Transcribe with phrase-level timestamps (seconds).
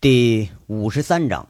[0.00, 1.48] 第五十三章。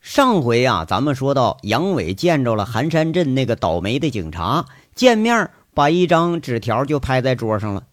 [0.00, 7.84] 上回啊，咱们说到杨伟见着了寒山镇那个倒霉的警察，见面把一张纸条就拍在桌上了。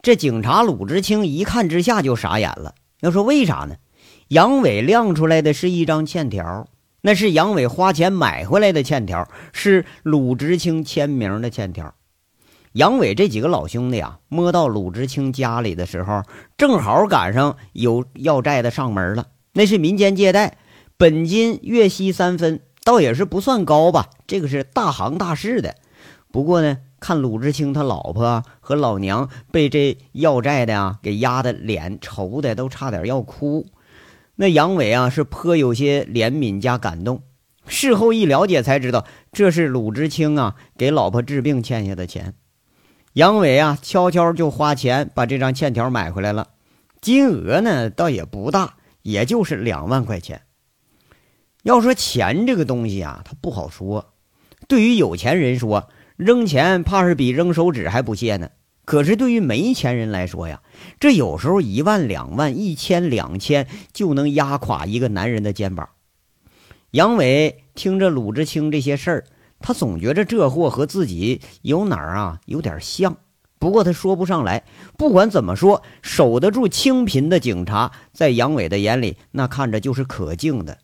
[0.00, 2.74] 这警察鲁智清一看之下就傻眼了。
[3.00, 3.76] 要说为啥呢？
[4.28, 6.66] 杨伟亮出来的是一张欠条，
[7.02, 11.94] 那是杨伟花钱买回来的欠条，是鲁智清签名的欠条。
[12.74, 16.24] 杨伟这几个老兄弟啊，摸到鲁智清家里的时候，
[16.58, 19.28] 正好赶上有要债的上门了。
[19.52, 20.58] 那是民间借贷，
[20.96, 24.10] 本金月息三分，倒也是不算高吧。
[24.26, 25.76] 这个是大行大市的。
[26.32, 33.68] 不过呢，看鲁智清他老婆和老娘被这要债的呀给压的脸愁的都差点要哭，
[34.34, 37.22] 那杨伟啊是颇有些怜悯加感动。
[37.68, 42.34] 事后一了解才知道，这是鲁智清啊给老婆治病欠下的钱。
[43.14, 46.48] 杨伟啊，悄悄就花钱把这张欠条买回来了，
[47.00, 50.42] 金额呢倒也不大，也就是两万块钱。
[51.62, 54.14] 要说钱这个东西啊，它不好说。
[54.66, 58.50] 对于有钱人说，扔钱怕是比扔手指还不屑呢。
[58.84, 60.60] 可是对于没钱人来说呀，
[60.98, 65.90] 这有时候一万、两万、一千、两千就能压垮一个男人的肩膀。
[66.90, 69.24] 杨伟听着鲁智清这些事儿。
[69.60, 73.16] 他总觉着这货和自己有哪儿啊有点像，
[73.58, 74.64] 不过他说不上来。
[74.98, 80.78] 不管怎么说，守得住清贫的警察，在杨伟的眼里，那看着就是可敬的。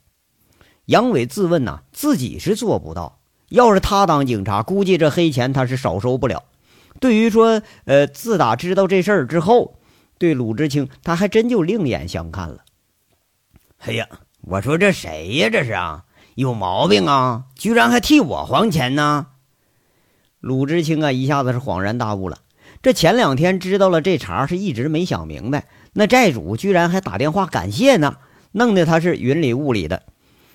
[0.86, 3.20] 杨伟自问呐，自己是做不到。
[3.50, 6.44] 要是他当警察，估计这黑钱他是少收不了。
[7.00, 9.76] 对于说，呃，自打知道这事儿之后，
[10.18, 12.64] 对鲁智清他还真就另眼相看了。
[13.78, 14.06] 哎呀，
[14.42, 15.50] 我说这谁呀？
[15.50, 16.04] 这是啊。
[16.40, 17.44] 有毛病啊！
[17.54, 19.26] 居然还替我还钱呢！
[20.40, 22.38] 鲁智清啊，一下子是恍然大悟了。
[22.82, 25.66] 这前两天知道了这茬，是一直没想明白。
[25.92, 28.16] 那债主居然还打电话感谢呢，
[28.52, 30.02] 弄得他是云里雾里的。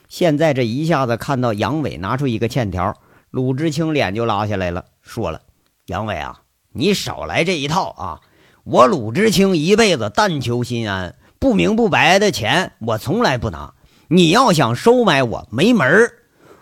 [0.09, 2.95] 现在这一下子看到杨伟拿出一个欠条，
[3.29, 5.41] 鲁智清脸就拉下来了，说了
[5.85, 6.41] ：“杨伟啊，
[6.73, 8.21] 你少来这一套啊！
[8.63, 13.75] 我鲁智清一辈子但求心安，不明不白的钱我从来不拿。”
[14.07, 16.13] 你要想收买我，没门儿！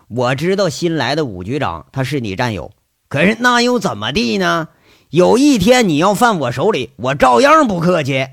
[0.07, 2.71] 我知道新来的武局长他是你战友，
[3.09, 4.69] 可是那又怎么地呢？
[5.09, 8.27] 有一天你要犯我手里，我照样不客气。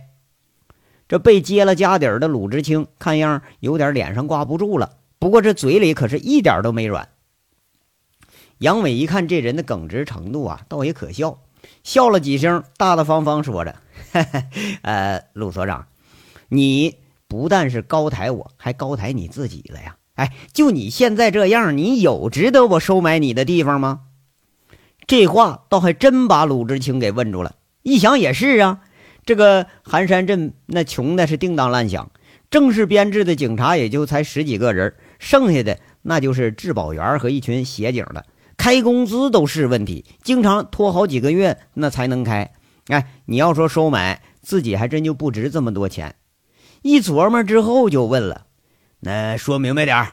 [1.09, 4.93] 这被揭了家底儿的鲁智清，看样有点脸上挂不住了。
[5.19, 7.09] 不过这嘴里可是一点都没软。
[8.59, 11.39] 杨伟一看这人的耿直程度啊，倒也可笑，
[11.83, 13.75] 笑了几声，大大方方说着
[14.83, 15.87] ：“呃，鲁所长，
[16.49, 16.95] 你。”
[17.31, 19.95] 不但是高抬我，还高抬你自己了呀！
[20.17, 24.01] 哎，就你现在这样，你有值得我收买你的地方吗？
[25.07, 27.55] 这话倒还真把鲁智清给问住了。
[27.85, 28.81] 一想也是啊，
[29.25, 32.11] 这个寒山镇那穷的是叮当乱响，
[32.51, 38.25] 正式编制的警察也就才十几个人，剩下的那就是质保员和一群协警了，
[38.57, 42.51] 开工资都是问题，经常拖好几个月那才能开。
[42.89, 46.17] 哎，你要说收买自己，还真就不值这么多钱。
[46.83, 48.47] 一琢磨之后，就问了
[49.01, 50.13] ：“那说明白点，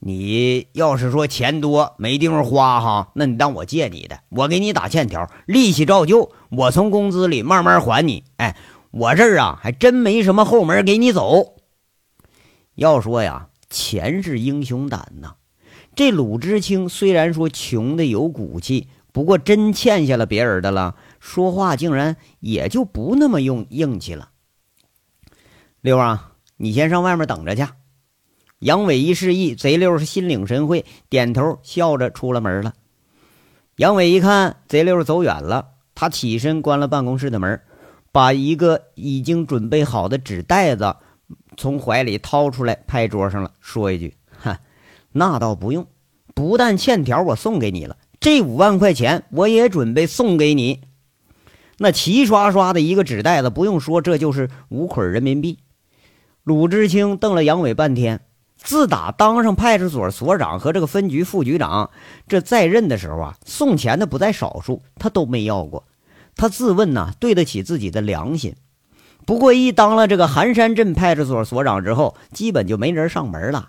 [0.00, 8.24] 你要是说钱多没地方花哈，那你当我借你的，我给你打欠条，利息照旧，我从工资里慢慢还你。
[8.36, 8.56] 哎，
[8.90, 11.54] 我这儿啊，还真没什么后门给你走。
[12.74, 15.34] 要说呀，钱是英雄胆呐。
[15.94, 24.30] 这鲁智清虽然说穷的有骨气，不过真欠下了别人的了，说话竟然也就不那么用硬气了。”
[25.80, 27.64] 六啊，你先上外面等着去。
[28.58, 32.74] 杨伟一示意，贼六是心领神会，点头笑着出了门了。
[33.76, 37.60] 杨伟一看贼六走远了，他起身关了办公室的门，
[38.10, 40.96] 把一个已经准备好的纸袋子
[41.56, 44.58] 从怀里掏出来，拍桌上了，说一句：“哈，
[45.12, 45.86] 那倒不用，
[46.34, 50.80] 不但欠条我送给你了，这五万块钱我也准备送给你。”
[51.80, 55.60] 那齐刷刷的一个纸袋子，不用说，这就是五捆人民币。
[56.48, 58.22] 鲁智清瞪了杨伟半天。
[58.56, 61.90] 自打当上派出所所长和这个分局副局长，
[62.26, 65.84] 这在任的时候啊，送钱的不在少数，他都没要过。
[66.36, 68.54] 他自问呐，对得起自己的良心。
[69.26, 73.68] 不过一当了这个寒山镇派出所所长之后，基本就没人上门了。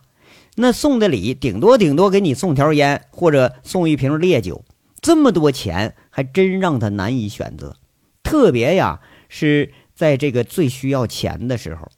[0.56, 4.64] 那送的礼，顶多顶多给你送条烟，或者送一瓶烈酒。
[5.02, 7.76] 这么多钱，还真让他难以选择。
[8.24, 11.90] 特别呀，是在这个最需要钱的时候。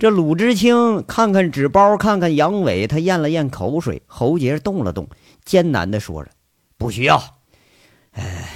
[0.00, 5.10] 这鲁智清看看纸包，看看杨伟，他咽了咽口水，喉结动了动，
[5.44, 6.30] 艰难的说着
[6.78, 7.22] ：“不需要，
[8.12, 8.48] 哎，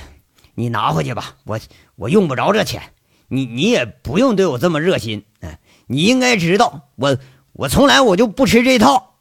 [0.55, 1.61] 你拿回去吧，我
[1.96, 2.81] 我用不着这钱，
[3.29, 7.19] 你你也不用对我这么热心，哎，你应该知道，我
[7.52, 9.17] 我从来我就不吃这套。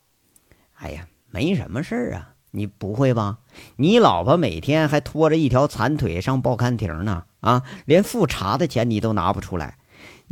[0.75, 3.39] 哎呀，没什么事儿啊，你不会吧？
[3.75, 9.77] 你老婆每天还拖着一条残腿上报刊亭呢，啊，连复查的钱你都拿不出来。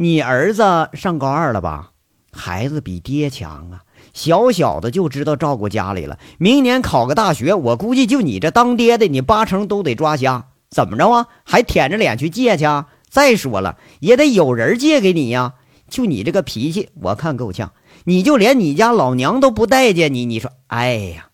[0.01, 0.63] 你儿子
[0.93, 1.91] 上高二了吧？
[2.31, 3.83] 孩子比爹强啊，
[4.15, 6.17] 小小的就知道照顾家里了。
[6.39, 10.47] 明年考个大学，我估计就你这当爹的，你八成都得抓瞎。
[10.71, 11.27] 怎么着啊？
[11.43, 12.65] 还舔着脸去借去？
[12.65, 15.53] 啊再说了，也得有人借给你呀。
[15.87, 17.71] 就你这个脾气，我看够呛。
[18.05, 21.29] 你就连你家老娘都不待见你，你说，哎呀！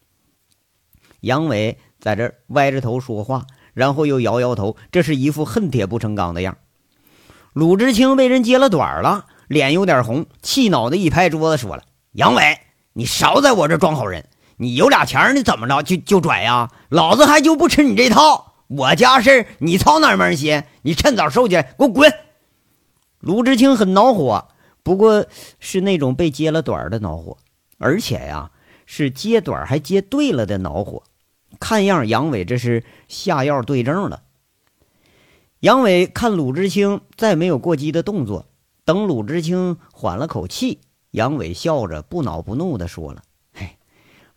[1.22, 6.58] 杨伟在这歪着头说话，然后又摇摇头，这是一副恨铁不成钢的样。
[7.58, 11.82] 鲁智清被人揭了短了，脸有点红，气恼的一拍桌子，说了
[12.14, 12.60] ：“杨伟，
[12.94, 14.28] 你少在我这装好人！
[14.58, 16.70] 你有俩钱你怎么着就就拽呀？
[16.90, 18.54] 老子还就不吃你这套！
[18.68, 20.66] 我家事你操哪门心？
[20.84, 22.14] 你趁早收起来，给我滚！”
[23.22, 24.50] 鲁智清很恼火，
[24.84, 25.26] 不过
[25.60, 27.38] 是那种被揭了短的恼火，
[27.80, 28.52] 而且呀，
[28.86, 31.02] 是揭短还揭对了的恼火。
[31.60, 34.22] 看样杨伟这是下药对症了。
[35.62, 38.46] 杨伟看鲁智清再没有过激的动作，
[38.86, 40.80] 等鲁智清缓了口气，
[41.12, 43.24] 杨伟笑着不恼不怒地说了
[43.54, 43.78] ：“嘿，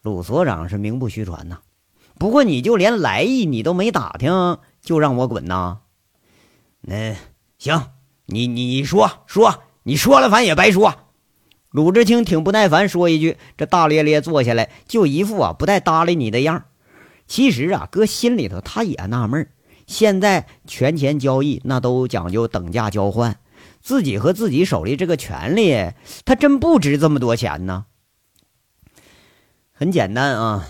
[0.01, 1.59] 鲁所长是名不虚传呐，
[2.19, 5.81] 不过你就连来意你都没打听，就让我滚呐？
[6.81, 7.15] 那
[7.59, 7.91] 行。”
[8.33, 10.95] 你你说说，你说了反正也白说。
[11.71, 16.67] 鲁智清挺不耐烦，说一句，这大咧咧坐下来，就一副啊不带搭理你的样
[17.27, 19.51] 其实啊，搁心里头他也纳闷
[19.91, 23.41] 现在权钱交易那都讲究等价交换，
[23.81, 25.91] 自己和自己手里这个权利，
[26.25, 27.87] 他真不值这么多钱呢。
[29.73, 30.69] 很简单啊，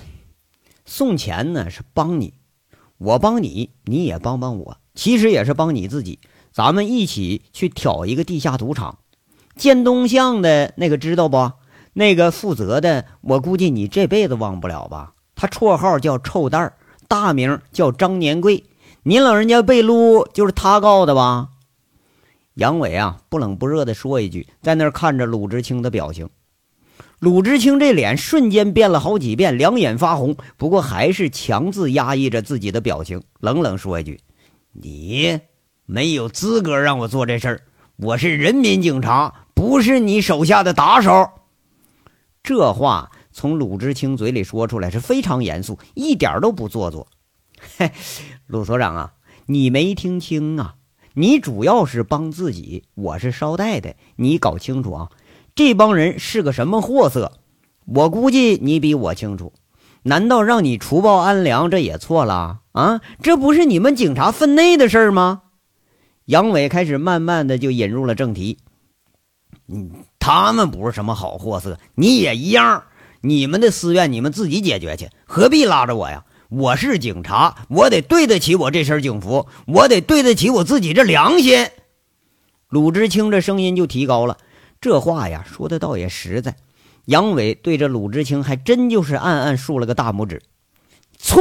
[0.86, 2.32] 送钱呢是帮你，
[2.96, 6.20] 我帮你，你也帮帮我，其实也是帮你自己。
[6.50, 9.00] 咱们一起去挑一个地下赌场，
[9.54, 11.52] 建东巷的那个知道不？
[11.92, 15.12] 那个负责的，我估计你这辈子忘不了吧？
[15.34, 18.64] 他绰号叫臭蛋儿，大名叫张年贵。
[19.02, 21.48] 您老人家被撸就是他告的吧？
[22.54, 26.28] 杨伟啊，不冷不热的说一句，在那儿看着鲁智清的表情。
[27.18, 34.20] 鲁智清这脸瞬间变了好几遍，两眼发红，不过还是强自压抑着自己的表情，冷冷说一句
[34.72, 35.40] ：“你。”
[35.86, 37.62] 没有资格让我做这事儿，
[37.96, 41.30] 我是人民警察，不是你手下的打手。
[42.42, 47.08] 这话从鲁智清嘴里说出来是非常严肃，一点都不做作。
[47.78, 47.92] 嘿，
[48.46, 49.12] 鲁所长啊，
[49.46, 50.74] 你没听清啊？
[51.14, 55.10] 你主要是帮自己，我是捎带的，你搞清楚啊！
[55.54, 57.32] 这帮人是个什么货色？
[57.84, 59.52] 我估计你比我清楚。
[60.02, 63.00] 难道让你除暴安良，这也错了啊？
[63.22, 65.42] 这不是你们警察分内的事儿吗？
[66.24, 68.58] 杨伟开始慢慢的就引入了正题。
[69.66, 72.84] 嗯，他们不是什么好货色，你也一样。
[73.20, 76.24] 你们的私怨你们自己解决去，何必拉着我呀？
[76.50, 81.68] 我是警察，我得对得起我这身警服，我得对得起我自己这良心。
[82.68, 84.36] 鲁智清这声音就提高了，
[84.80, 86.56] 这话呀说的倒也实在。
[87.04, 90.42] 杨伟对着鲁智清还真就是暗暗竖了个大拇指。
[91.16, 91.40] 错。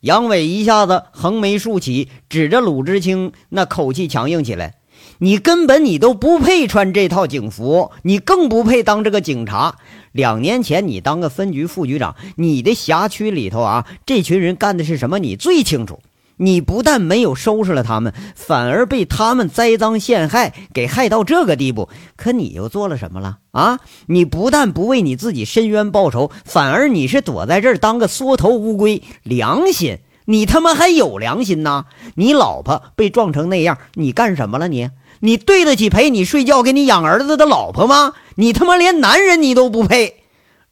[0.00, 4.74] 杨伟一下子横眉竖起，指着鲁智清，那口气强硬起来
[5.18, 9.76] ：“你根本你都不配穿这套警服，你更不配当这个警察。
[10.12, 15.18] 两年前你当个分局副局长，你的辖区里头啊，这群人干的是什么？
[15.18, 16.00] 你最清楚。
[16.36, 21.88] 你不但没有收拾了他们，反而被他们栽赃陷害，给害到这个地步。
[22.16, 23.78] 可你又做了什么了啊？
[24.06, 29.00] 你不但不为你自己伸冤报仇，反而你是躲在这儿当个缩头乌龟。
[29.22, 31.84] 良心，你他妈还有良心呐？
[32.16, 34.66] 你老婆被撞成那样，你干什么了？
[34.66, 34.90] 你
[35.24, 38.12] 你对得起陪你睡觉、给你养儿子的老婆吗？
[38.34, 40.24] 你他妈连男人你都不配！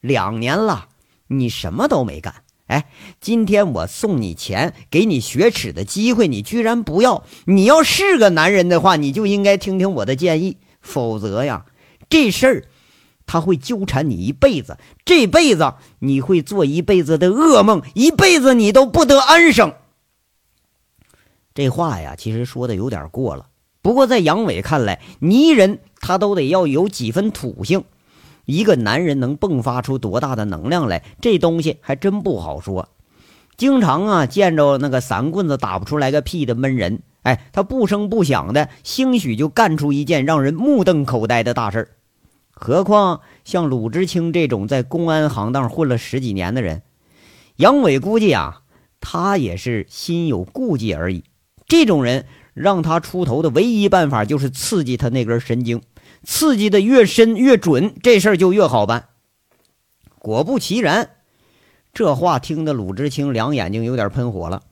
[0.02, 0.88] 两年了，
[1.28, 2.34] 你什么都没干。
[2.66, 2.84] 哎，
[3.18, 7.24] 今天我送你钱，给你雪耻的机会，你居然不要！
[7.46, 11.64] 你要是个男人的话，你就应该听听我的建议，否则呀，
[12.10, 12.64] 这事儿
[13.24, 19.72] 他会纠缠你一辈子，这辈子你会做一辈子的噩梦，一辈子你都不得安生。
[21.54, 23.46] 这话呀，其实说的有点过了，
[23.82, 27.84] 不过在杨伟看来，泥人他都得要有几分土性。
[28.44, 32.88] 一个男人能迸发出多大的能量来，这东西还真不好说。
[33.56, 41.88] 经常啊，见着那个三棍子打不出来个屁的闷人，哎，他不声不响的，兴许就干出一件让人目瞪口呆的大事儿
[42.50, 46.82] 何况像鲁智清这种在公安行当混了十几年的人，
[47.56, 48.62] 杨伟估计啊，
[49.00, 51.24] 他也是心有顾忌而已。
[51.66, 55.80] 这种人让他出头的唯一办法就是刺激他那根神经。
[56.24, 59.06] 刺激的越深越准，这事儿就越好办。
[60.18, 61.10] 果不其然，
[61.92, 64.62] 这话听得鲁智清两眼睛有点喷火了。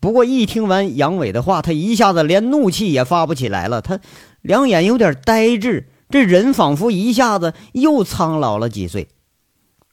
[0.00, 4.00] 不过一听完杨伟的话，他一下子连怒气也发不起来了，他
[4.40, 9.08] 两眼有点呆滞，这人仿佛一下子又苍老了几岁。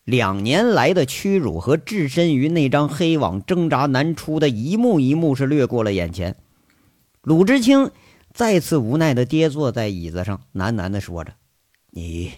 [0.04, 6.36] 两年来的屈辱和置身于那张黑网挣扎难出的一幕一幕是掠过了眼前。
[7.22, 7.92] 鲁智清
[8.34, 11.36] 再次无奈的跌坐在椅子上，喃喃的说着
[11.92, 12.34] ：“你，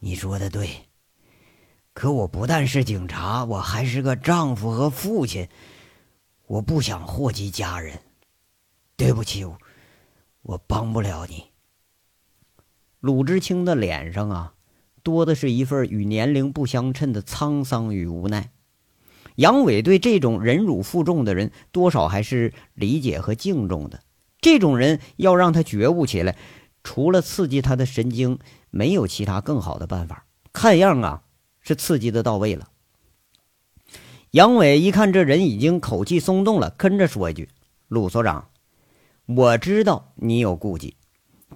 [0.00, 0.68] 你说的对。
[1.92, 5.48] 可我不但是警察，我还是个丈夫和父亲。
[6.46, 8.00] 我不想祸及家人。
[8.96, 9.58] 对不起，我
[10.42, 11.50] 我帮不了你。”
[13.00, 14.54] 鲁智清的脸上啊。
[15.04, 18.50] 多的是一份与年龄不相称的沧桑与无奈。
[19.38, 24.00] 杨伟对这种忍辱负重的人，多少还是理解和敬重的。
[24.40, 26.36] 这种人要让他觉悟起来，
[26.82, 28.40] 除了刺激他的神经，
[28.70, 30.26] 没有其他更好的办法。
[30.52, 31.22] 看样啊，
[31.60, 32.66] 是刺激的到位了。
[34.32, 37.48] 杨伟一看这人已经口气松动了，跟着说一句
[37.86, 38.48] ：“鲁所长，
[39.26, 40.96] 我知道你有顾忌，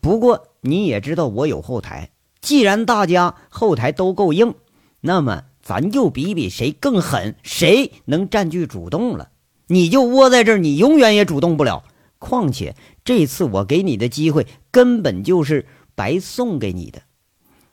[0.01, 4.55] 不过你也知道我有后台。”既然大家后台都够硬，
[5.01, 9.31] 那么咱就比比谁更狠，谁能占据主动了。
[9.69, 11.85] 你就窝在这儿，你永远也主动不了。
[12.19, 17.03] 况且这次我给你的机会根本就是白送给你的。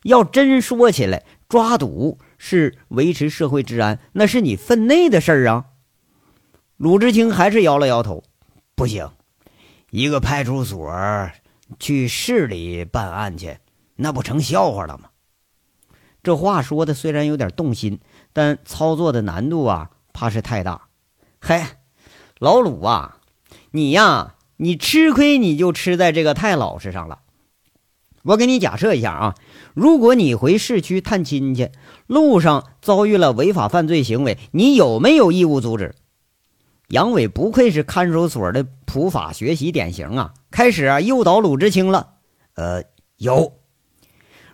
[0.03, 5.65] 要真说起来，抓赌是维持社会治安，那是你分内的事儿啊。
[6.77, 8.23] 鲁智清还是摇了摇头，
[8.75, 9.11] 不行，
[9.89, 10.89] 一个派出所
[11.79, 13.57] 去市里办案去。
[13.97, 15.09] 那不成笑话了吗？
[16.21, 17.99] 这话说的虽然有点动心，
[18.33, 20.89] 但操作的难度啊，怕是太大。
[21.39, 21.63] 嘿，
[22.39, 23.19] 老鲁啊，
[23.71, 27.19] 你呀，你吃亏你就吃在这个太老实上了。
[28.23, 29.35] 我给你假设一下啊，
[29.73, 31.71] 如果你回市区探亲去，
[32.05, 35.95] 路上遭遇了违法犯罪行为，你有没有义务阻止？
[36.89, 42.15] 杨伟不愧是看守所的普法学习典型啊，开始啊诱导鲁智清了。
[42.55, 42.83] 呃，
[43.15, 43.58] 有。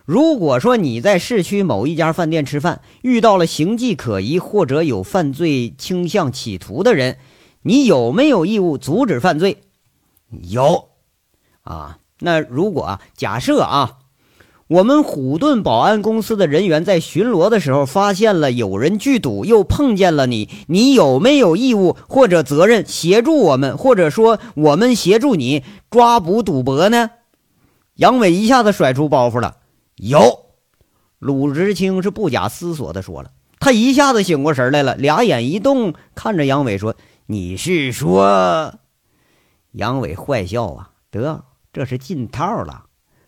[0.06, 7.18] 如果说你在市区某一家饭店吃饭，遇到了形迹可疑或者有犯罪倾向企图的人，
[7.62, 9.58] 你有没有义务阻止犯罪？
[10.30, 10.90] 有。
[11.62, 13.98] 啊，那如果啊，假设啊，
[14.68, 27.10] 我们虎盾保安公司的人员在巡逻的时候发现了有人聚赌，又碰见了你，你有没有义务或者责任协助我们，或者说我们协助你抓捕赌博呢？
[27.96, 29.56] 杨伟一下子甩出包袱了。
[29.96, 30.50] 有，
[31.18, 36.94] 鲁智清是不假思索的说了，他一下子醒过神来了，俩眼一动，看着杨伟说
[37.26, 38.78] ：“你是说？”
[39.72, 42.84] 杨伟坏笑啊，得，这是进套了。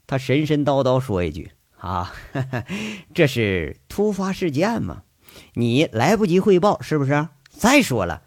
[0.07, 2.13] 他神神叨叨说一句：“啊，
[3.15, 5.05] 这是突发事件嘛，
[5.55, 7.29] 你来不及汇报是不是？
[7.51, 8.23] 再说了，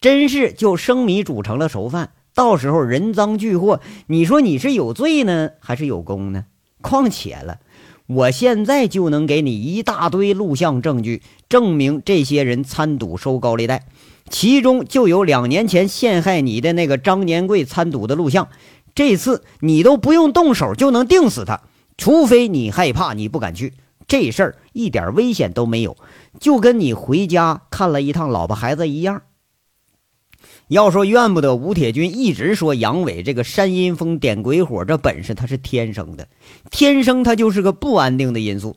[0.00, 6.46] 真是就生米煮成了熟饭，到时候人赃俱获，你说你是有罪呢，还是有功呢？
[6.82, 7.60] 况且了。”
[8.06, 13.86] 我现在就能给你一大堆录像证据，证明这些人参赌收高利贷，
[14.28, 18.48] 其中就有两年前陷害你的那个张年贵参赌的录像。
[18.94, 21.62] 这次你都不用动手就能定死他，
[21.96, 23.72] 除非你害怕，你不敢去。
[24.06, 25.96] 这事儿一点危险都没有，
[26.38, 29.22] 就跟你回家看了一趟老婆孩子一样。
[30.74, 36.26] 要说怨不得吴铁军一直说杨伟这个山阴风点鬼火，这本事他是天生的，
[36.68, 38.76] 天生他就是个不安定的因素。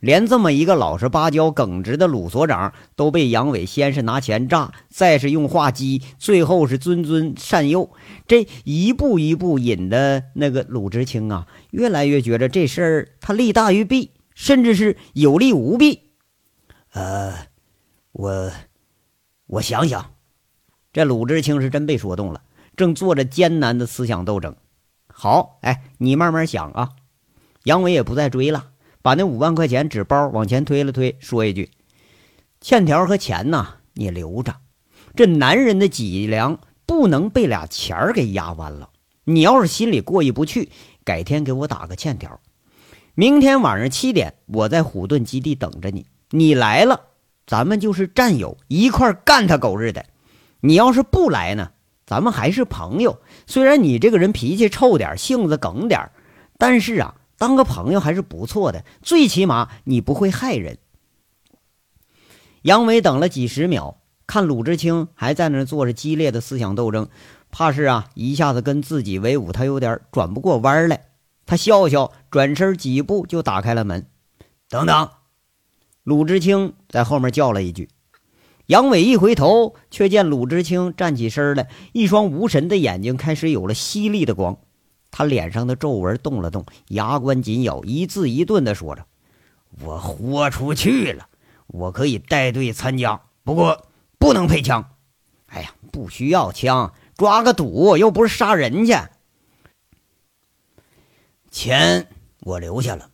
[0.00, 7.88] 连这么一个老实巴交、耿直的鲁所长都被杨伟先是拿钱诈，再是用话激，最后是谆谆善诱，
[8.26, 16.00] 这一步一步引的那个鲁智清啊，越来越觉得这事儿他利大于弊，甚至是有利无弊。
[16.92, 17.32] 呃，
[18.10, 18.50] 我
[19.46, 20.17] 我想想。
[20.98, 22.42] 这鲁智清是真被说动了，
[22.76, 24.56] 正做着艰难的思想斗争。
[25.06, 26.90] 好，哎，你慢慢想啊。
[27.62, 31.70] 杨伟也不再追了，把那五万块钱纸包往前推了推，说一句
[32.60, 34.56] ：“欠条和钱呐，你留着。
[35.14, 38.90] 这男人的脊梁不能被俩钱儿给压弯了。
[39.22, 40.68] 你要是心里过意不去，
[41.04, 42.40] 改天给我打个欠条。
[43.14, 46.06] 明天晚上七点，我在虎盾基地等着你。
[46.30, 47.02] 你来了，
[47.46, 50.04] 咱们就是战友，一块干他狗日的。”
[50.60, 51.70] 你要是不来呢，
[52.06, 53.20] 咱们还是朋友。
[53.46, 56.10] 虽然你这个人脾气臭点，性子梗点
[56.58, 58.84] 但是啊，当个朋友还是不错的。
[59.02, 60.78] 最起码你不会害人。
[62.62, 67.08] 杨伟等了几十秒，看鲁智清还在那做着激烈的思想斗争，
[67.50, 71.04] 怕是啊一下子跟自己为伍，他有点转不过弯来。
[71.46, 74.06] 他笑笑，转身几步就打开了门。
[74.68, 75.08] 等等，
[76.02, 77.88] 鲁智青在后面叫了一句。
[78.68, 84.58] 杨伟一回头，却见鲁智青站起身来，一双无神的眼睛开始有了犀利的光。
[85.10, 89.06] 他脸上的皱纹动了动，牙关紧咬，一字一顿地说着
[89.82, 91.28] ：“我豁出去了，
[91.66, 93.86] 我可以带队参加，不过
[94.18, 94.90] 不能配枪。
[95.46, 98.92] 哎呀，不需要枪，抓个赌又不是杀人去。
[101.50, 102.06] 钱
[102.40, 103.08] 我留下了，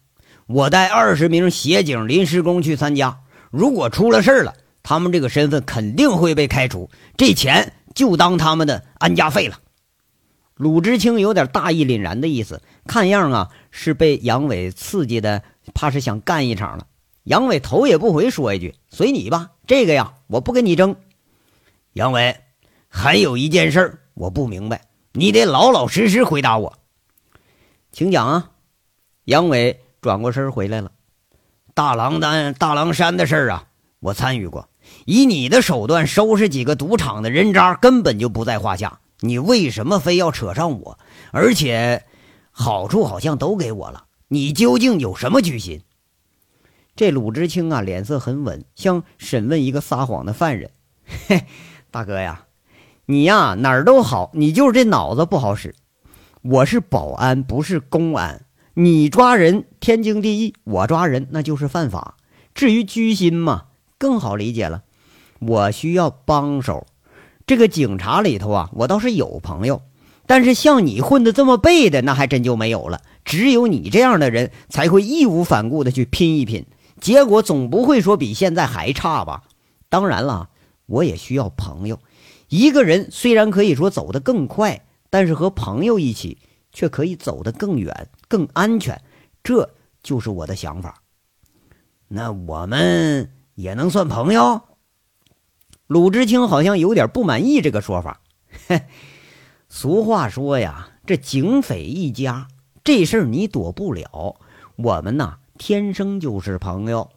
[0.49, 3.21] 我带二十名协警、临时工去参加。
[3.53, 9.59] 如果出了事了，他们这个身份肯定会被开除，这钱就当他们的安家费了。”
[10.55, 15.43] 鲁智青有点大义凛然的意思，看样啊是被杨伟刺激的，
[15.75, 16.87] 怕是想干一场了。
[17.25, 20.95] 杨伟头也不回说一句：“随你吧，这个呀，我不跟你争。”
[21.95, 22.37] 杨伟，
[22.89, 26.79] 还有一件事我不明白，你得老老实实回答我。
[27.91, 28.51] 请讲啊。
[29.25, 30.93] 杨伟转过身回来了。
[31.73, 33.65] 大狼丹、大狼山的事儿啊，
[33.99, 34.69] 我参与过。
[35.05, 39.01] 以你的手段收拾几个赌场的人渣，根本就不在话下。
[39.21, 40.99] 你为什么非要扯上我？
[41.31, 42.05] 而且
[42.51, 45.83] 好处好像都给我了，你究竟有什么居心？
[46.97, 50.71] 这鲁智青啊，脸色很稳，像审问一个撒谎的犯人。
[51.27, 51.45] 嘿，
[51.91, 52.45] 大哥呀，
[53.07, 55.75] 你呀哪儿都好，你就是这脑子不好使。
[56.43, 58.45] 我是保安，不是公安。
[58.75, 62.17] 你抓人天经地义，我抓人那就是犯法。
[62.55, 63.65] 至于居心嘛，
[63.99, 64.84] 更好理解了。
[65.47, 66.87] 我需要帮手。
[67.47, 69.83] 这个警察里头啊，我倒是有朋友，
[70.27, 73.03] 但是像你混的这么背的，那还真就没有了。
[73.25, 76.67] 只有你这样的人才会义无反顾的去拼一拼，
[77.01, 79.43] 结果总不会说比现在还差吧？
[79.89, 80.49] 当然了，
[80.87, 81.99] 我也需要朋友。
[82.49, 86.39] 一个人虽然可以说走得更快，但是和朋友一起
[86.73, 89.01] 却可以走得更远、更安全。
[89.43, 89.69] 这
[90.03, 91.03] 就是我的想法。
[92.09, 94.61] 那我们也能算朋友？
[95.87, 98.21] 鲁智青好像有点不满意这个说法。
[99.69, 102.49] 俗话说呀，这警匪一家，
[102.83, 104.37] 这事儿你躲不了。
[104.77, 107.11] 我们呐，天生就是朋友。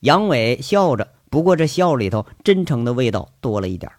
[0.00, 3.90] 杨伟笑着，不过这笑里头真诚的味道多了一点。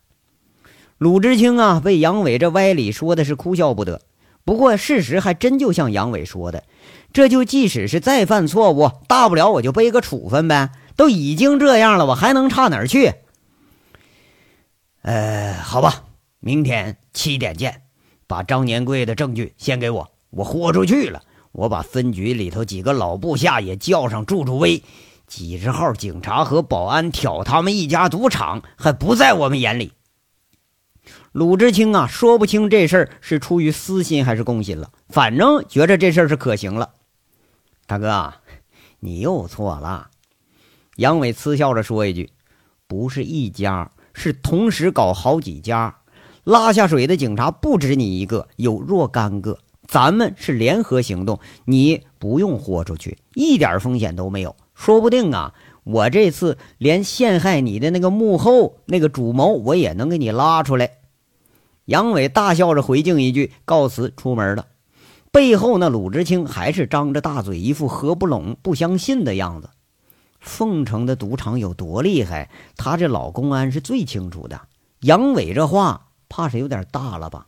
[0.99, 4.01] 鲁智青啊，被杨伟这歪理说的是哭笑不得。
[4.45, 6.63] 不过事实还真就像杨伟说的，
[7.11, 10.69] 这就即使是再犯错误，大不了我就背个处分呗。
[10.95, 13.13] 都已经这样了，我还能差哪儿去？
[15.01, 16.03] 呃，好吧，
[16.39, 17.83] 明天七点见。
[18.27, 21.23] 把张年贵的证据先给我，我豁出去了。
[21.51, 24.83] 我把分局里头几个老部下也叫上助助威。
[25.25, 29.93] 几十号警察和保安挑他们一家赌场，还不在我们眼里。
[31.31, 36.93] 鲁智青啊，说不清这事儿是出于私心还是公心了，反正觉着这事儿是可行了。
[37.87, 38.33] 大哥，
[38.99, 40.09] 你又错了。
[40.97, 42.31] 杨伟嗤笑着说一句
[42.87, 43.89] ：“不是一家。”
[44.21, 45.95] 是同时搞好几家，
[46.43, 49.59] 拉下水的警察不止你一个，有若干个。
[49.87, 54.57] 咱们是联合行动，你不用豁出去，一点风险都没有。
[54.75, 55.53] 说不定啊，
[55.85, 60.97] 我这次连陷害你的那个幕后那个主谋，我也能给你拉出来。
[61.85, 64.67] 杨伟大笑着回敬一句，告辞出门了。
[65.31, 69.69] 背后那鲁智青还是张着大嘴，一副合不拢、不相信的样子。
[70.39, 74.61] 凤城的赌场有多厉害，他这老公安是最清楚的。
[75.01, 77.47] 杨伟这话怕是有点大了吧？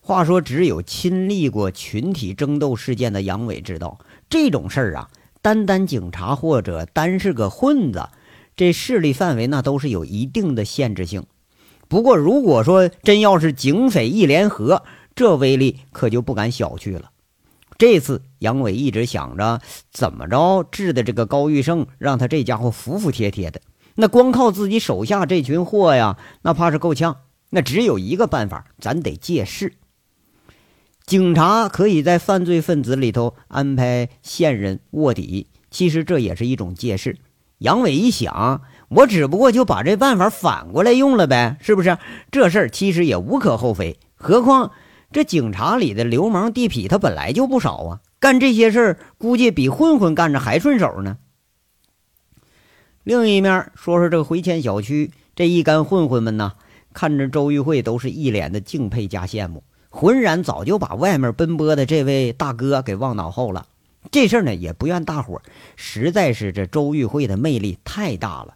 [0.00, 3.98] 话说，只有亲历过群体争斗事件的杨伟知道，
[4.30, 5.10] 这种事儿啊，
[5.42, 8.08] 单单警察或者单是个混子，
[8.54, 11.24] 这势力范围那都是有一定的限制性。
[11.88, 17.10] 不过，如果说真要是警匪一联合，这威力可就不敢小觑了。
[17.78, 19.60] 这次杨伟一直想着
[19.92, 23.60] 怎么着治的这个高玉胜，让他这家伙服服帖帖的。
[23.96, 27.18] 那光靠自己手下这群货呀，那怕是够呛。
[27.50, 29.74] 那只有一个办法，咱得借势。
[31.04, 37.18] 警察可以在犯罪分子里头安排线人卧底，其实这也是一种借势。
[37.58, 41.96] 杨伟一想，我只不过就把这办法反过来用了呗，是不是？
[42.30, 43.98] 这事儿其实也无可厚非。
[44.14, 44.72] 何况。
[45.12, 51.18] 这警察里的流氓地痞，他本来就不少啊，干这些事儿估计比混混干着还顺手呢。
[53.04, 56.54] 另一面说说这个回迁小区这一干混混们呢，
[56.92, 63.66] 看着周玉慧都是一脸的敬佩加羡慕，浑然早就把外面奔波的这位大哥给忘脑后了。
[64.10, 65.42] 这事儿呢也不怨大伙儿，
[65.76, 68.54] 实在是这周玉慧的魅力太大了。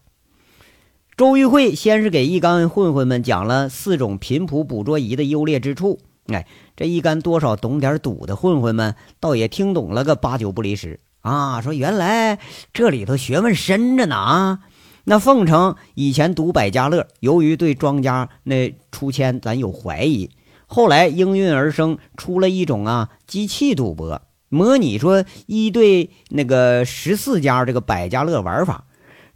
[1.16, 6.00] 周玉慧先是给一干混混们讲了四种频谱捕捉仪的优劣之处。
[6.32, 11.60] 哎，这一干多少懂点赌的混混们，倒也听懂了个八九不离十啊！
[11.60, 12.38] 说原来
[12.72, 14.58] 这里头学问深着呢啊！
[15.04, 20.30] 那凤城以前赌百家乐，由于对庄家那出签咱有怀疑，
[20.66, 28.84] 后来应运而生出了一种啊机器赌博，模拟说一对那个十四家这个百家乐玩法，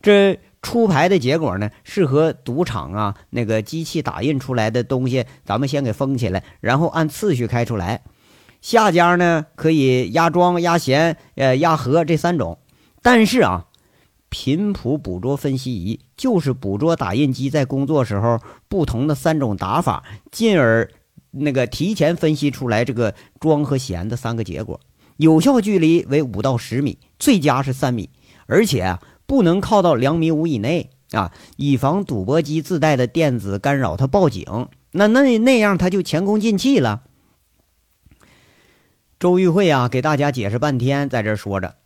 [0.01, 0.39] 这。
[0.65, 8.01] 出牌的结果呢，是和赌场啊那个机器打印出来的东西，咱们先给封起来，然后按次序开出来。
[8.63, 12.59] 下家呢可以压庄、压闲、呃压和这三种。
[13.03, 13.67] 但是啊，
[14.31, 20.91] 频谱捕捉分析仪就是捕捉打印机在工作时候不同的三种打法，进而
[21.31, 24.81] 那个提前分析出来这个庄和闲的三个结果。
[25.19, 28.09] 有效距离为五到十米，最佳是三米，
[28.47, 28.99] 而且啊。
[29.27, 34.69] 不能靠到两米五以内啊，以防赌博机自带的电子干扰它报警。
[34.93, 37.03] 那那那样他就前功尽弃了。
[39.19, 41.77] 周玉慧啊，给大家解释半天，在这说着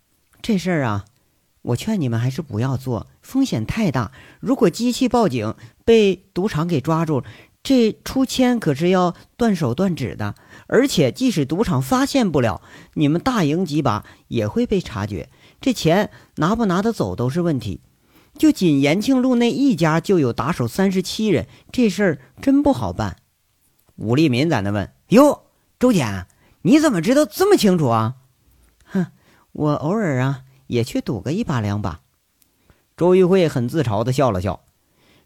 [0.43, 1.05] 这事儿啊，
[1.63, 4.13] 我劝你们还是不要做，风险太大。
[4.41, 7.23] 如果机器报警被赌场给抓住，
[7.63, 10.35] 这出千可是要断手断指的。
[10.67, 12.61] 而且即使赌场发现不了，
[12.95, 15.29] 你们大赢几把也会被察觉。
[15.61, 17.81] 这钱拿不拿得走都是问题，
[18.39, 23.17] 就仅延庆路那一家就有打手三十七人，这事儿真不好办。
[23.97, 25.43] 武立民在那问：“哟，
[25.79, 26.27] 周姐，
[26.63, 28.15] 你怎么知道这么清楚啊
[28.87, 29.07] ？”“哼，
[29.53, 32.01] 我偶尔啊也去赌个一把两把。”
[32.97, 34.61] 周玉慧很自嘲的笑了笑。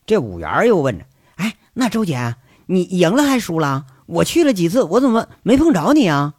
[0.07, 1.05] 这武元又问着
[1.37, 3.87] ：“哎，那周姐，你赢了还输了？
[4.07, 6.35] 我去了几次，我怎么没碰着你啊？”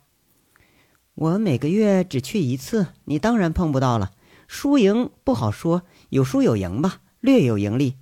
[1.15, 4.12] 我每个月只去一次，你当然碰不到了。
[4.47, 7.97] 输赢不好说，有输有赢吧，略有盈利。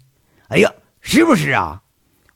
[0.48, 0.72] 哎呀，
[1.02, 1.84] 是不是啊？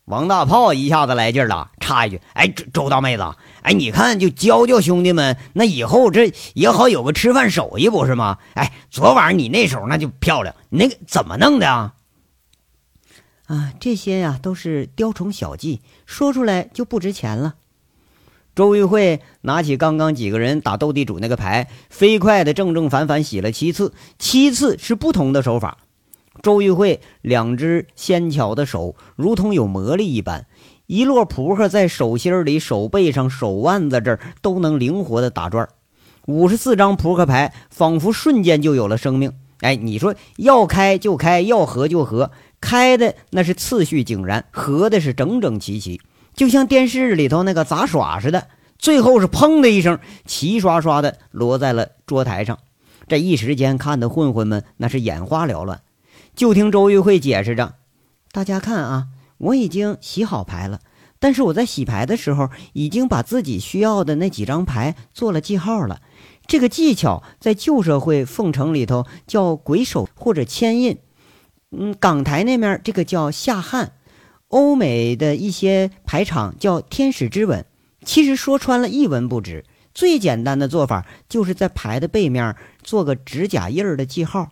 [0.05, 3.23] 王大炮一下子来劲了，插一句：“哎，周周大妹子，
[3.63, 8.37] 哎，你看就教教兄弟们，那以后这也好有个吃饭手艺，不是吗？
[8.53, 11.95] 哎，昨晚你那手那就漂亮，你那个怎么弄的啊？
[13.47, 17.55] 啊，这些呀都是雕虫小技，说出来就不值钱了。”
[18.55, 25.79] 周玉慧拿起刚刚几个人打斗地主那个牌，飞快的正正反反洗了七次，七次是不同的手法。
[26.41, 30.45] 周玉慧两只纤巧的手如同有魔力一般，
[30.87, 35.67] 一摞扑克在手心里、手背上、手腕子这儿都能灵活的打转。
[36.25, 39.33] 五十四张扑克牌仿佛瞬间就有了生命。
[39.59, 45.99] 哎，你说要开就开，要合就合，开的那是次序井然，合的是整整齐齐。
[46.35, 52.59] 就像电视里头那个杂耍似的，最后是砰的一声，齐刷刷的落在了桌台上。
[53.07, 55.81] 这一时间看的混混们那是眼花缭乱。
[56.35, 57.75] 就听周玉慧解释着
[58.33, 60.81] ：“大家看啊，我已经洗好牌了，
[61.19, 66.01] 但是我在洗牌的时候已经把自己需要的那几张牌做了记号了。
[66.45, 70.97] 这个技巧在旧社会凤城里头叫鬼手或者牵印，
[71.71, 73.93] 嗯，港台那面这个叫下汉。”
[74.55, 77.65] 欧美的一些牌场叫天使之吻，
[78.05, 79.65] 其实说穿了一文不值。
[79.93, 84.51] 最简单的做法就是在牌的背面做个指甲印儿的记号。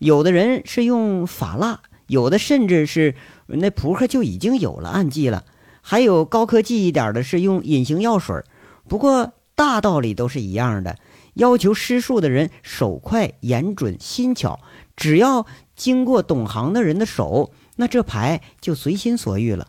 [0.00, 3.14] 有的人是用法蜡，有的甚至是
[3.46, 5.44] 那扑克就已经有了暗记了。
[5.80, 8.42] 还有高科技一点的是用隐形药水。
[8.88, 10.96] 不过大道理都是一样的，
[11.34, 14.58] 要求施术的人手快、眼准、心巧。
[14.96, 17.52] 只要经过懂行的人的手。
[17.76, 19.68] 那这牌就随心所欲了。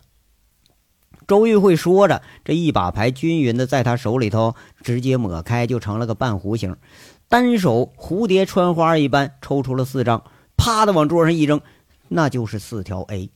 [1.26, 6.74] 周玉慧说着，这一把牌均匀的在他手里头直接抹开，就成了个半弧形。
[7.28, 10.24] 单手蝴蝶穿花一般抽出了四张，
[10.56, 11.60] 啪的往桌上一扔，
[12.08, 13.30] 那就是四条 A。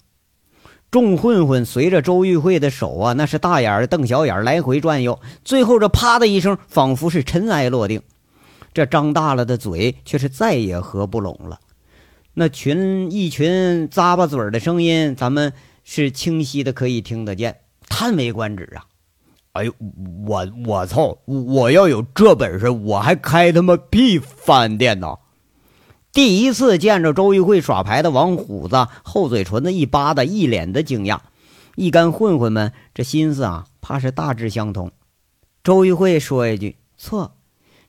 [0.91, 8.01] 众混混随着周玉慧的手啊，那是大眼瞪小眼来回转悠，最后这啪的一声，仿佛是尘埃落定。
[8.73, 11.61] 这张大了的嘴却是再也合不拢了。
[12.35, 15.53] 那群一群咂巴嘴的声音，咱们
[15.85, 18.87] 是清晰的可以听得见，叹为观止啊！
[19.53, 19.75] 哎呦，
[20.27, 21.19] 我我操！
[21.27, 25.19] 我要有这本事，我还开他妈屁饭店呢！
[26.11, 31.19] 第一次见着周玉慧耍牌的王虎子，厚嘴唇子一扒的，一脸的惊讶。
[31.77, 34.93] 一干混混们这心思啊，怕是大致相同。
[35.63, 37.35] 周玉慧说一句：“错。”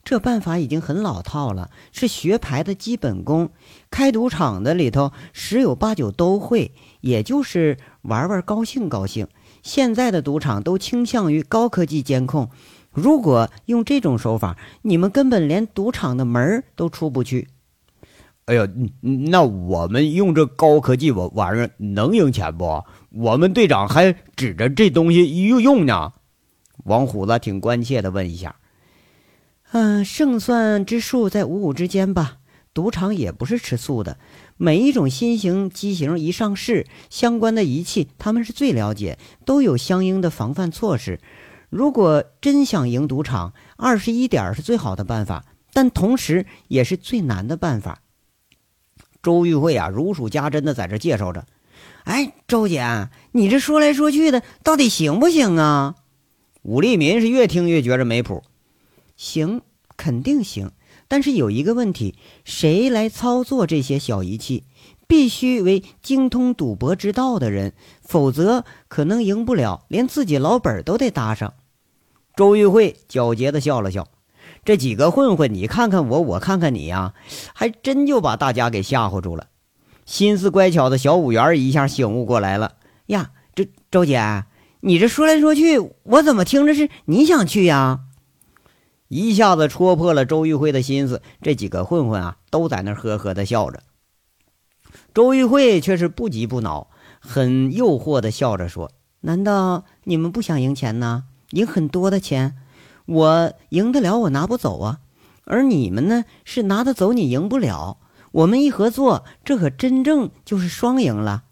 [0.05, 3.51] 这办法已经很老套了，是学牌的基本功。
[3.93, 9.27] 开赌场的里头十有八九都会，也就是玩玩高兴高兴。
[9.61, 12.49] 现在的赌场都倾向于高科技监控，
[12.91, 17.49] 如果用这种手法，你们根本连赌场的门都出不去。
[18.45, 18.67] 哎呀，
[19.29, 22.83] 那我们用这高科技玩玩意儿能赢钱不？
[23.11, 26.13] 我们队长还指着这东西用用呢。
[26.85, 28.55] 王虎子挺关切的问一下
[29.71, 32.37] ：“嗯，胜算之数在五五之间吧。
[32.73, 34.17] 赌场也不是吃素的，
[34.57, 41.19] 每一种新型机型一上市，相关的仪器他们是最了解，都有相应的防范措施。
[41.69, 48.01] 如果真想赢赌场，二十一点是最好的办法，但同时也是最难的办法。”
[49.21, 51.45] 周玉慧啊，如数家珍的在这介绍着。
[52.03, 55.95] 哎，周姐，你这说来说去的，到底行不行啊？
[56.63, 58.43] 武立民是越听越觉着没谱。
[59.15, 59.61] 行，
[59.95, 60.71] 肯定行，
[61.07, 64.63] 但是有一个问题，谁来操作这些小仪器？
[65.05, 71.53] 必须为精通赌博之道的人，否则可能赢不了，连自己老本都得搭上。
[72.35, 74.07] 周玉慧狡黠的笑了笑。
[74.65, 77.13] 这几个混混，你看看我，我看看你呀，
[77.53, 79.47] 还真就把大家给吓唬住了。
[80.05, 82.75] 心思乖巧的小五元一下醒悟过来了
[83.07, 84.45] 呀，这周姐，
[84.79, 87.99] 你这说来说去，我怎么听着是你想去呀？
[89.13, 91.21] 一下子戳破了周玉慧的心思。
[91.41, 93.83] 这几个混混啊，都在那呵呵的笑着。
[95.13, 96.87] 周玉慧却是不急不恼，
[97.19, 101.25] 很诱惑的笑着说：“难道你们不想赢钱呢？
[101.51, 102.55] 赢很多的钱，
[103.05, 104.99] 我赢得了，我拿不走啊。
[105.45, 107.99] 而你们呢，是拿得走，你赢不了。”
[108.33, 111.43] 我们一合作，这可真正就是双赢了。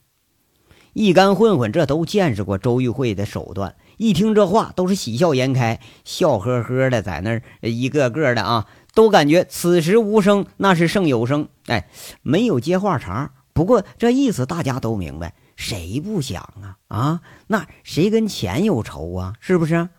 [0.94, 11.50] 一干混混这都见识过周玉慧的手段，一听这话都是喜笑颜开，笑呵呵的在那儿，一个个的啊，都感觉此时无声那是胜有声。
[11.68, 11.88] 哎，
[12.24, 16.78] 没有接话茬，不过这意思大家都明白，谁不想啊？
[16.88, 19.36] 啊，那谁跟钱有仇啊？
[19.40, 19.90] 是不是？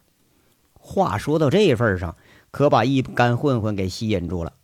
[0.73, 2.17] 话说到这份上，
[2.51, 4.55] 可把一干混混给吸引住了。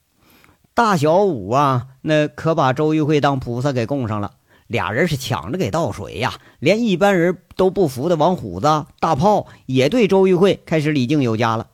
[0.75, 4.33] 大小五啊，那可把周玉慧当菩萨给供上了。
[4.69, 11.67] 俩人是抢着给倒水呀，连一般人都不服的王虎子、大炮也对周玉慧开始礼敬有加了。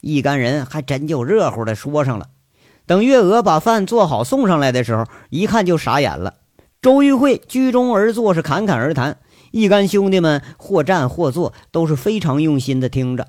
[0.00, 2.28] 一干人还真就热乎的说上了。
[2.86, 6.34] 等月娥把饭做好送上来的时候，一看就傻眼了。
[6.80, 9.18] 周玉慧居中而坐，是侃侃而谈。
[9.50, 13.26] 一干兄弟们或站或坐，都是非常用心的听着。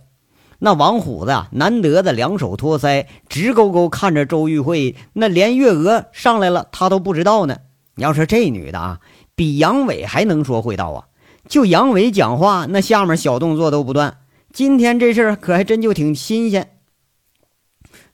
[0.59, 4.95] 那王虎子啊，难得的两手托腮，直勾勾看着周玉慧。
[5.13, 7.57] 那连月娥上来了，他都不知道呢。
[7.99, 8.99] 要说这女的啊，
[9.35, 11.05] 比杨伟还能说会道啊！
[11.47, 14.17] 就杨伟讲话，那下面小动作都不断。
[14.51, 16.77] 今天这事儿可还真就挺新鲜。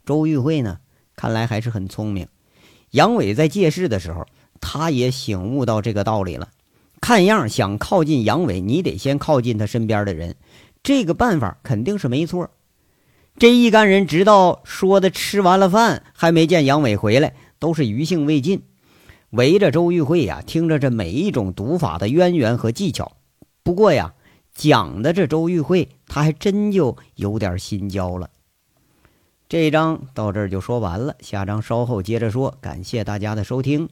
[0.06, 0.78] 周玉慧呢，
[1.16, 2.28] 看来还是很聪明。
[2.92, 4.26] 杨伟在借势的时候，
[4.62, 6.50] 他也醒悟到这个道理了。
[7.02, 10.36] 看样想靠近杨伟，你得先靠近他身边的人。
[10.82, 12.50] 这个办法肯定是没错。
[13.38, 18.62] 这一干人直到说的吃完了饭，还没见杨伟回来，都是余兴未尽，
[19.36, 23.12] 围着周玉慧呀，听着这每一种读法的渊源和技巧。
[23.64, 24.14] 不过呀，
[24.54, 28.30] 讲的这周玉慧，他还真就有点心焦了。
[29.50, 32.58] 这一章到这儿就说完了，下章稍后接着说。
[32.62, 33.90] 感谢大家的收听。